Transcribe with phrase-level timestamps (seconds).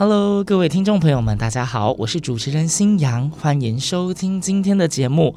[0.00, 5.34] Hello，各位听众朋友们，大家好，我是主持人新阳，欢迎收听今天的节目。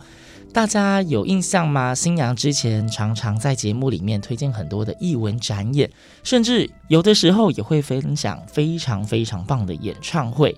[0.53, 1.95] 大家有印象吗？
[1.95, 5.89] 新阳之前常常在节目里面推荐很多的艺文展演，
[6.23, 10.55] 甚至有的时候也会分享非常非常棒的演唱会。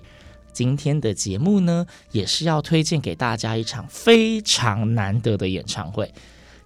[0.52, 6.12] 今天的节目呢，也是要推荐给大家一场非常难得的演唱会。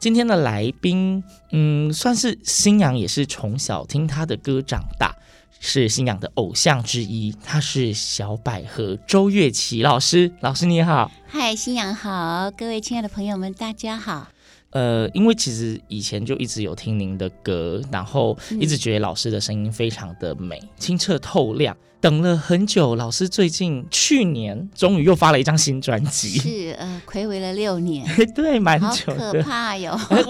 [0.01, 5.15] 今天的来宾，嗯，算是新阳也是从小听他的歌长大。
[5.60, 10.30] 是星洋的偶像之一，他是小百合周月琪老师。
[10.40, 14.28] 老师你好，嗨，星洋好，各位亲爱的朋友们，大家好。
[14.70, 21.76] 呃，因为其实以前就一直有听您的歌，然后一直觉得老师的声音非常的美，嗯、清澈透亮。
[22.00, 28.06] 等了很久，老师最近去年终于又发了一张新专辑，是呃，暌违了六年，
[28.37, 29.98] 对，蛮久的，好可怕哟。
[30.10, 30.22] 为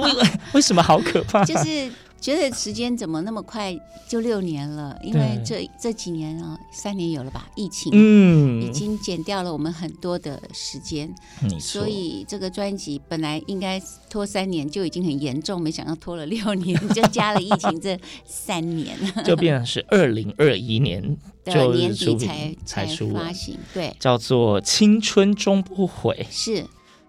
[0.54, 1.44] 为什么好可怕？
[1.44, 1.92] 就是。
[2.20, 3.74] 觉得时间怎么那么快
[4.08, 4.98] 就六年了？
[5.02, 7.48] 因为这这几年啊，三年有了吧？
[7.54, 11.14] 疫情，嗯，已经减掉了我们很多的时间，
[11.60, 26.26] 所以这个专辑本来应该拖三年就已经很严重，没想到拖了六年，就加了疫情这三年， 就变成是二零二一年就年底才才出发行，对，叫做《青春终不悔》。
[26.34, 26.66] 是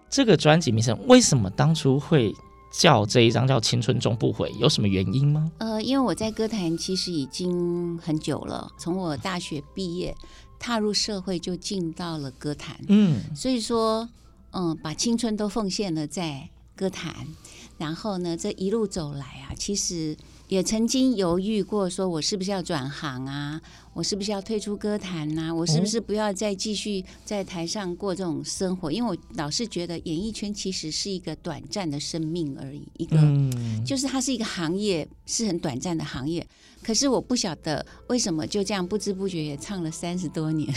[0.08, 2.32] 这个专辑名称，为什么当初会？
[2.70, 5.50] 叫这一张叫《青春终不悔》，有什么原因吗？
[5.58, 10.16] 呃，因为我在歌坛其实已经很久了，从我大学毕业
[10.58, 14.08] 踏入社会就进到了歌坛，嗯，所以说，
[14.52, 17.26] 嗯、呃，把青春都奉献了在歌坛，
[17.76, 20.16] 然后呢，这一路走来啊，其实
[20.48, 23.60] 也曾经犹豫过，说我是不是要转行啊？
[24.00, 25.54] 我是不是要退出歌坛呐、啊？
[25.54, 28.90] 我是不是不要再继续在台上过这种生活？
[28.90, 33.18] 因为我老是觉得演艺圈其实是一个短暂的生命而已，一个
[33.84, 36.46] 就是它是一个行业，是很短暂的行业。
[36.82, 40.72] 可是我不晓得为什么就这样不知不觉也唱了三十多年，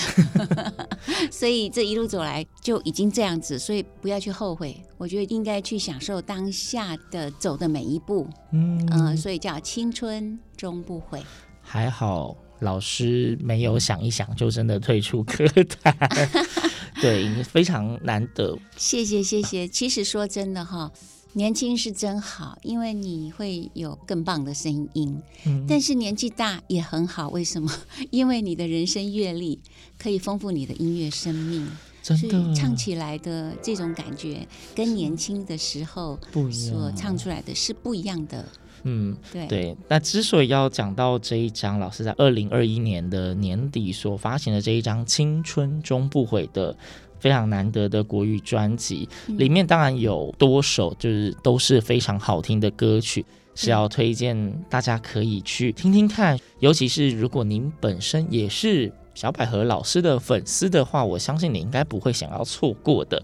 [1.31, 4.75] 所以这一路走来就已经这样子，所以不要去后悔。
[4.97, 11.23] 我觉得应该去享受当下的走的每一步，嗯、呃，所以叫青春终不悔。
[11.61, 12.35] 还好。
[12.63, 15.45] 老师没有想一想就真的退出歌
[15.81, 15.95] 坛，
[16.99, 18.57] 对，非常难得。
[18.75, 19.67] 谢谢谢谢。
[19.67, 20.91] 其实说真的哈，
[21.33, 25.21] 年轻是真好，因为你会有更棒的声音。
[25.45, 27.71] 嗯，但是年纪大也很好，为什么？
[28.09, 29.59] 因为你的人生阅历
[29.97, 31.67] 可以丰富你的音乐生命，
[32.01, 36.19] 真的，唱起来的这种感觉跟年轻的时候
[36.51, 38.47] 所唱出来的是不一样的。
[38.83, 46.75] 嗯，对对，那之所以要讲到这一张，老师在二零二一年的年底所发行的这一张《青春终不悔》的
[47.19, 58.91] 非常难得的国语专辑，嗯、里面当然有多首就是都是非常好听的歌曲，是要推荐大家可以去听听看，尤其是如果您本身也是。
[59.13, 63.21] 小百合老师的粉丝的话，我相信你应该不会想要错过的。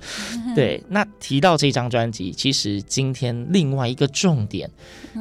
[0.55, 4.69] 对，那提到这张专辑，其实今天另外一个重点，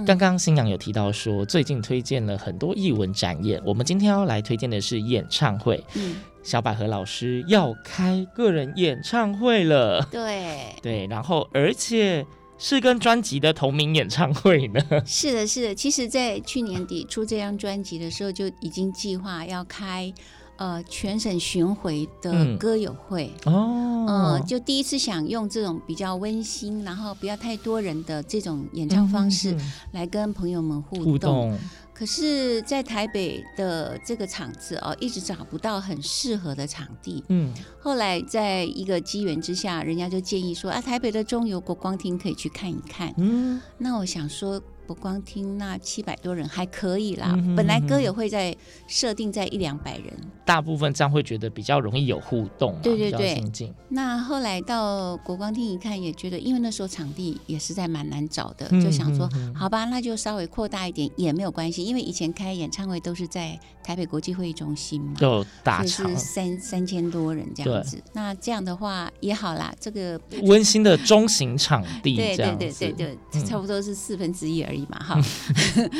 [0.06, 5.82] 刚刚新阳有提到说，最近推荐了很多艺文展演，我们今天要来推荐的是演唱会。
[5.94, 10.06] 嗯，小百合老师要开个人演唱会了。
[10.10, 12.26] 对对，然后而且
[12.58, 14.80] 是跟专辑的同名演唱会呢。
[15.06, 15.74] 是的，是的。
[15.74, 20.12] 其实，在去年底出这张专辑的时候，就已经计划要开。
[20.58, 29.56] 呃，全省巡回的歌友会、嗯、哦，呃，就第一次想用这种比较温馨，然后不要太多人的这种演唱方式
[29.92, 31.04] 来跟朋友们互动。
[31.04, 31.58] 互动。
[31.94, 37.22] 可是，在台北的这个场子哦，一直找不到很适合的场地。
[37.28, 43.14] 嗯，后来在一个机缘之下，人家就建议说啊，台北的中油国光厅可以去看一看。
[43.16, 44.60] 嗯，那我想说。
[44.88, 48.56] 不光听那七百多人还可以啦，嗯、哼哼本来歌友会在
[48.86, 50.06] 设定在一两百人，
[50.46, 53.70] 大部分这样会觉得比较容易有互动，对对对。
[53.90, 68.02] 那后来到国光厅一看，也觉得因为那时候场地也实在蛮难找的，就想说好吧，那就稍微扩大一点也没有关系，因为以前开演唱会都是在台北国际会议中心嘛，就大场，是三三千多人这样子。
[68.14, 75.20] 那这样的话也好啦，这个温馨的中型场地， 对对对对对，嗯、差不多是四分之一而已嘛，哈。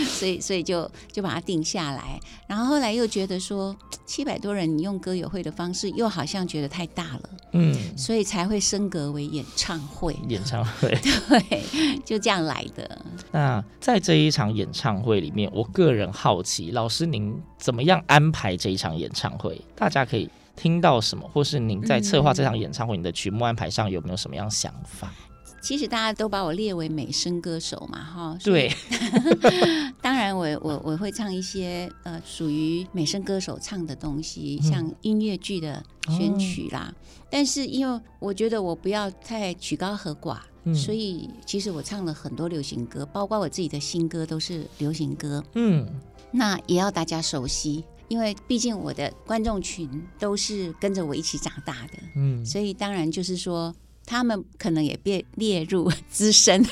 [0.07, 3.77] 所以所以就就把它定下来，然后后来又觉得说
[4.07, 10.17] 七百多人，你用歌友会的方式，又好像觉得太大了，嗯，所以才会升格为演唱会。
[10.29, 13.01] 演唱会，对，就这样来的。
[13.31, 19.61] 那在这一场演唱会里面，我个人好奇，老师您怎么样安排这一场演唱会？
[19.77, 25.13] 大家可以听到什么，或是您在策划这场演唱会，你的曲目安排上有没有什么样想法？
[25.61, 28.39] 其实大家都把我列为美声歌手嘛，哈。
[28.43, 28.73] 对。
[30.01, 36.93] 当然我，我我我会唱一些呃属于美声歌手唱的东西，嗯、像音乐剧的选曲啦。
[36.93, 36.95] 哦、
[37.29, 45.43] 但是因为我觉得我不要太曲高和寡，嗯、所以其实我唱了很多流行歌，包括我自己的新歌都是流行歌。
[45.55, 45.87] 嗯。
[46.31, 49.89] 那也要大家熟悉，因为毕竟我的观众群
[50.19, 51.95] 都是跟着我一起长大的。
[52.15, 52.47] 嗯。
[52.47, 53.75] 所以当然就是说。
[54.09, 56.65] 他们可能也被列入 资深，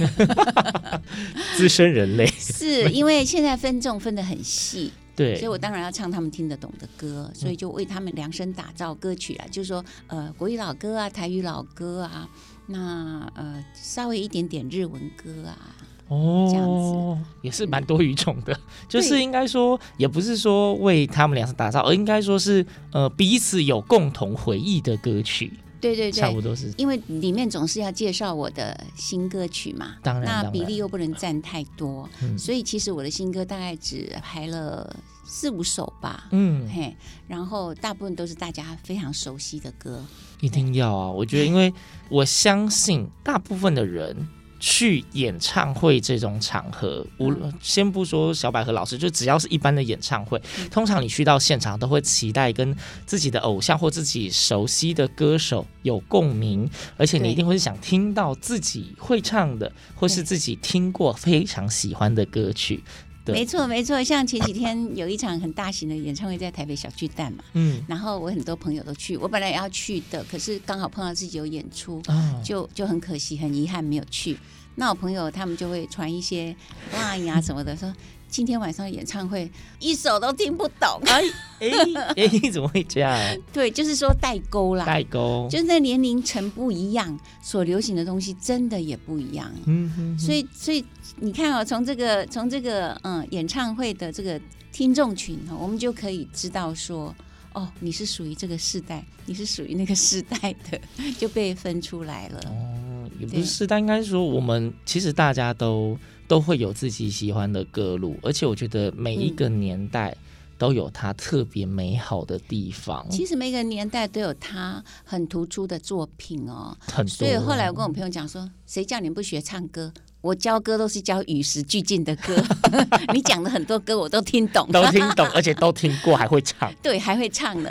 [1.55, 12.27] 资深人类，是因为现在分众分得很细，对，所以我当然要唱他们听得懂的歌，所以就为他们量身打造歌曲啊，就是说呃国语老歌啊，台语老歌啊，
[12.69, 15.77] 那呃稍微一点点日文歌啊，
[16.09, 17.27] 哦，这样子。
[17.43, 25.53] 也是蛮多语种的，嗯、就是应该说也不是说为他们量身打造，而应该说是呃彼此有共同回忆的歌曲。
[25.87, 34.95] 对对对，差不多是，因为里面总是要介绍我的新歌曲嘛，当然，那比例又不能占太多，嗯、所以其实我的新歌大概只排了
[35.25, 36.97] 四五首吧，嗯，嘿，
[37.27, 40.05] 然后大部分都是大家非常熟悉的歌，
[40.41, 41.73] 一定要啊，我觉得，因为
[42.09, 44.29] 我相信大部分的人。
[44.59, 52.75] 去演唱会这种场合，无论先不说小百合老师，就只要是一般的演唱会，通常你去到现场都会期待跟
[53.05, 62.83] 自己的偶像或自己熟悉的歌手有共鸣，而且你一定会想听到自己会唱的，或是自己听过非常喜欢的歌曲。
[63.27, 74.39] 对，没错没错，像前几天有一场很大型的演唱会在台北小巨蛋嘛，嗯，然后我很多朋友都去，我本来也要去的，可是刚好碰到自己有演出，哦、就就很可惜，很遗憾没有去。
[74.77, 76.55] 那我朋友他们就会传一些
[76.95, 77.93] line 啊什么的，说
[78.29, 81.01] 今天晚上演唱会一首都听不懂。
[81.07, 81.23] 哎
[81.61, 81.69] 哎
[82.17, 83.19] 哎，你怎么会这样？
[83.53, 89.51] 对，就是说代沟啦，代沟，就是那年龄层不一样，所流行的东西真的也不一样。
[89.67, 90.85] 嗯哼，所以所以
[91.17, 94.41] 你看哦，从这个从这个嗯演唱会的这个
[94.73, 97.15] 听众群哦，我们就可以知道说，
[97.55, 100.79] 哦，你是属于这个世代，你是属于那个世代的，
[101.19, 102.41] 就被分出来了。
[102.47, 102.83] 哦
[103.19, 105.99] 也不是，但应该说，我们其实大家都
[106.29, 110.17] 都会有自己喜欢的歌路，而且我觉得每一个年代
[110.59, 113.07] 都有它特别美好的地方。
[113.11, 117.11] 其实每个年代都有它很突出的作品哦，很多。
[117.11, 119.93] 所以后来我跟我朋友讲说，谁叫你不学唱歌？
[120.27, 122.35] 我教歌都是教与时俱进的歌，
[123.15, 126.73] 你讲的很多歌我都听懂，都听懂， 而且都听过，还会唱。
[126.83, 127.71] 对，还会唱呢，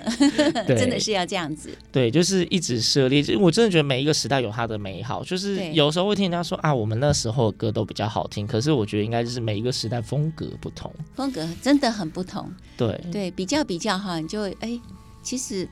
[0.66, 1.70] 真的是要这样子。
[1.92, 3.22] 对，就是一直涉猎。
[3.38, 8.48] 我真的觉得每一个时代有它的美好，就是有时候会听人家说啊，我们那时候的歌都比较好听。
[8.48, 12.50] 可是我觉得应该就是每一个时代风格不同，风格真的很不同。
[12.78, 14.80] 对对，比较比较哈，你就会哎，
[15.22, 15.68] 其实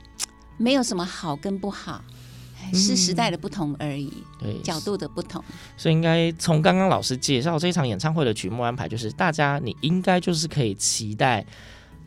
[0.58, 2.04] 没有什么好跟不好。
[2.72, 5.42] 是时代的不同而已，嗯、对，角度的不同，
[5.76, 11.44] 所以应该从刚刚老师介绍这一场演唱会的曲目安排，就是大家你应该就是可以期待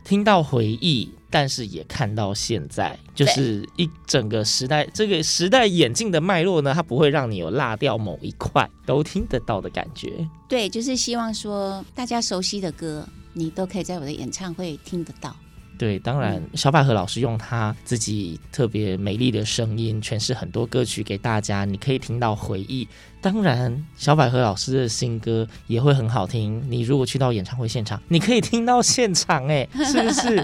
[0.04, 10.26] 听到回忆，但是也看到现在，就是一整个时代这个时代演进的脉络呢，它不会让你有落掉某一块，都听得到的感觉。
[10.48, 15.36] 对，就是希望说大家熟悉的歌，你都可以在我的演唱会听得到。
[15.78, 22.86] 对，当然，小百合老师用他自己特别美丽的声音诠释很多歌曲给大家，你可以听到回忆。
[23.20, 26.62] 当然，小百合老师的新歌也会很好听。
[26.70, 30.36] 你如果去到演唱会现场，你可以听到现场，哎， 是不是？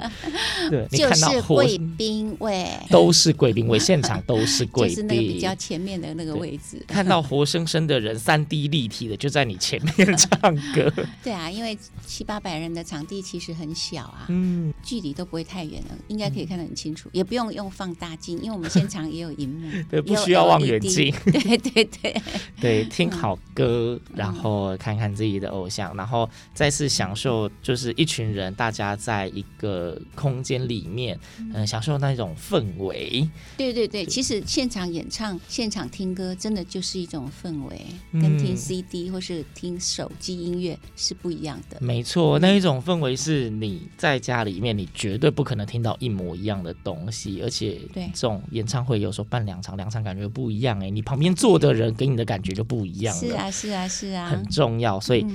[0.69, 10.93] 对，你看到就是贵宾位，都是贵宾位，现场都是贵宾，就是那个比较前面的那个位置，看到活生生的人，三 D 立体的就在你前面唱歌。
[11.23, 21.15] 对啊，因为七八百人的场地其实很小啊，嗯，距离都不会太远了，应该可以看得很清楚，也不用用放大镜，因为我们现场也有荧幕， 对，不需要望远镜。
[21.25, 22.21] 对对对。
[22.65, 31.19] 对，听好歌，然后看看自己的偶像，然后再次享受，就是一群人大家在一个空间里面，
[31.53, 33.29] 嗯，享受那种氛围。
[33.57, 37.81] 对对对，其实现场演唱、现场听歌，真的就是一种氛围，
[38.13, 41.77] 跟听 CD 或是听手机音乐是不一样的。
[41.81, 48.11] 没错，那一种氛围是你在家里面，你绝对不可能听到一模一样的东西，而且对。
[48.15, 53.21] 这种演唱会有时候办两场，两场感觉不一样哎，你旁边坐的人给你的感觉就不一样了。
[53.21, 55.27] 是啊，是啊，是啊，很重要，所以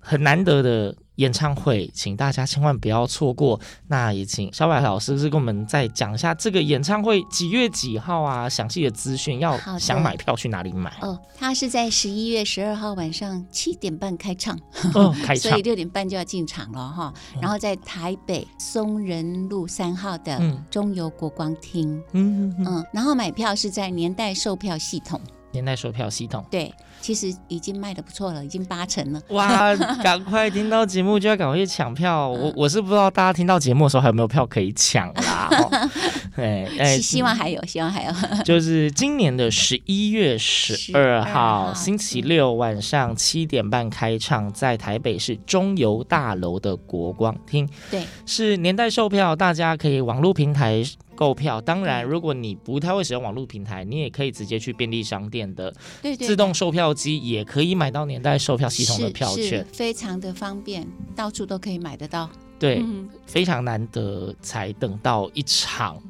[0.00, 3.58] 很难得的演唱会，请大家千万不要错过。
[3.88, 8.46] 那也请小百老师是跟我们再讲一下这个演唱会几月几号啊？
[8.46, 10.92] 详细的资讯，要想买票去哪里买？
[11.00, 14.58] 哦，他是在十一月十二号晚上七点半开唱，
[14.92, 17.14] 哦，开唱， 所以六点半就要进场了哈。
[17.40, 20.38] 然后在台北松仁路三号的
[20.70, 25.18] 中油国光厅，嗯嗯，嗯，然后买票是在年代售票系统。
[25.54, 26.70] 年代售票系统，对，
[27.00, 29.22] 其实已经卖的不错了，已经八成了。
[29.28, 32.28] 哇， 赶快听到节目就要赶快去抢票。
[32.28, 35.48] 我我是不知道大家听到节目的时候还有没有票可以抢啦。
[36.34, 38.12] 对，哎，希望还有，希望还有。
[38.44, 47.68] 就是今年的十一月十二号星期六晚上七点半开唱，在台北市中油大楼的国光厅。
[47.88, 50.82] 对，是年代售票，大家可以网络平台。
[51.14, 55.72] 购票，当然，如果你不太会使用网络平台，你也可以直接去便利商店的
[56.18, 62.28] 自动售票机，也可以买到年代售票系统的票券，非常的方便，到处都可以买得到。
[62.58, 66.00] 对，嗯、非常难得才等到一场。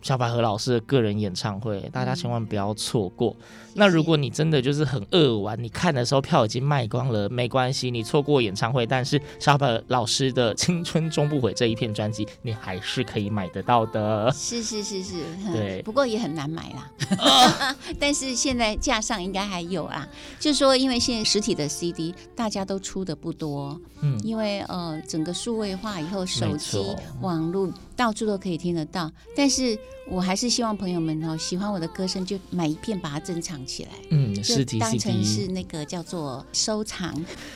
[0.00, 3.36] 小百合老师的个人演唱会，大家千万不要错过。
[3.40, 14.30] 嗯、那如果你真的就是很饿玩，你看的时候票已经卖光了，没关系，你错过演唱会，但是小百合老师的《青春终不悔》这一片专辑，你还是可以买得到的。
[14.32, 15.14] 是是是是，
[15.52, 17.76] 对， 不过也很难买啦。
[18.00, 20.06] 但是现在架上应该还有啊，
[20.40, 26.78] 就是说因为现在实体的 CD 大家都出的不多，嗯，因为呃整个数位化以后，手机、
[27.20, 29.78] 网络到处都可以听得到，但是。
[30.10, 33.90] 我还是希望朋友们哦，喜欢我的歌声就买一片，把它珍藏起来。
[34.08, 34.34] 嗯，
[34.80, 37.14] 当成是那个叫做收藏。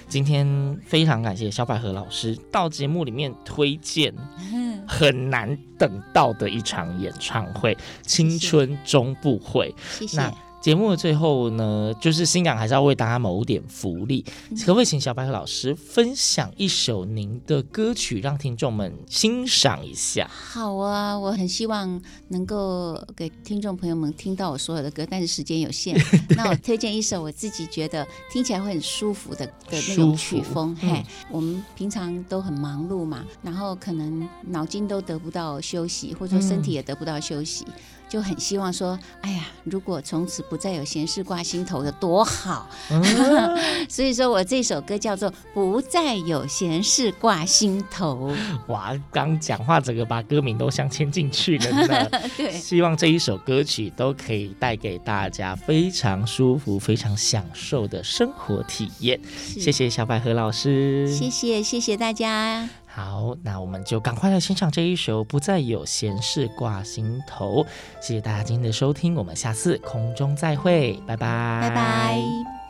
[0.09, 4.15] 今天非常感谢小百合老师到节目里面推荐
[4.87, 9.75] 很难等到的一场演唱会，《青春终不悔》。
[9.99, 10.19] 谢谢。
[10.19, 14.25] 那节目的最后呢，就是新港还是要为大家谋点福利，
[14.65, 20.31] 可不可以请小百合老师分享一首您的歌曲，让听众们欣赏一下？
[20.31, 26.01] 好啊，我很希望能够给听众朋友们听到我所有的歌，但是时间有限，
[26.37, 29.53] 那我推荐一首我自己觉得听起来会很舒服的的
[29.89, 30.77] 那种曲风。
[30.83, 37.65] 嗯、嘿，我们平常都很忙碌嘛，然后可能脑筋都得不到休息，或者说身体也得不到休息。
[37.67, 37.73] 嗯
[38.13, 42.69] 就很希望说，哎呀，如果从此不再有闲事挂心头，的多好。
[42.91, 43.03] 嗯、
[43.89, 48.31] 所以说我这首歌叫做《不再有闲事挂心头》。
[48.71, 52.11] 哇，刚讲话整个把歌名都镶嵌进去了呢。
[52.37, 59.19] 对，希望这一首歌曲都可以带给大家非常舒服、非常享受的生活体验。
[59.35, 62.82] 谢谢小百合老师，谢谢谢谢大家。
[62.95, 67.65] 好，那我们就赶快来欣赏这一首《不再有闲事挂心头》。
[68.01, 72.62] 谢谢大家今天的收听，我们下次空中再会，拜拜，拜拜。